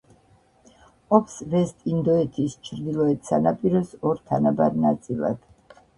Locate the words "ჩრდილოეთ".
2.69-3.29